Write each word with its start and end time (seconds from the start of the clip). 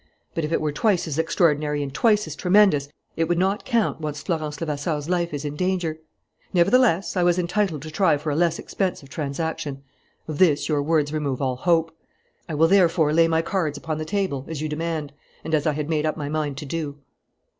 But 0.33 0.43
if 0.43 0.51
it 0.51 0.61
were 0.61 0.71
twice 0.71 1.07
as 1.07 1.19
extraordinary 1.19 1.83
and 1.83 1.93
twice 1.93 2.25
as 2.25 2.35
tremendous, 2.35 2.89
it 3.15 3.25
would 3.25 3.37
not 3.37 3.65
count 3.65 4.01
once 4.01 4.23
Florence 4.23 4.59
Levasseur's 4.59 5.07
life 5.09 5.31
is 5.31 5.45
in 5.45 5.55
danger. 5.55 5.99
Nevertheless, 6.55 7.15
I 7.15 7.21
was 7.21 7.37
entitled 7.37 7.83
to 7.83 7.91
try 7.91 8.17
for 8.17 8.31
a 8.31 8.35
less 8.35 8.57
expensive 8.57 9.09
transaction. 9.09 9.83
Of 10.27 10.39
this 10.39 10.67
your 10.67 10.81
words 10.81 11.13
remove 11.13 11.39
all 11.39 11.55
hope. 11.57 11.95
I 12.49 12.55
will 12.55 12.67
therefore 12.67 13.13
lay 13.13 13.27
my 13.27 13.43
cards 13.43 13.77
upon 13.77 13.99
the 13.99 14.03
table, 14.05 14.43
as 14.47 14.59
you 14.59 14.67
demand, 14.67 15.13
and 15.43 15.53
as 15.53 15.67
I 15.67 15.73
had 15.73 15.87
made 15.87 16.07
up 16.07 16.17
my 16.17 16.29
mind 16.29 16.57
to 16.57 16.65
do." 16.65 16.97